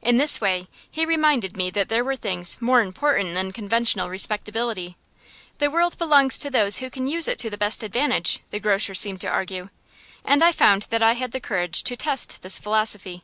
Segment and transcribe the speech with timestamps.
[0.00, 4.96] In this way he reminded me that there were things more important than conventional respectability.
[5.58, 8.94] The world belongs to those who can use it to the best advantage, the grocer
[8.94, 9.68] seemed to argue;
[10.24, 13.22] and I found that I had the courage to test this philosophy.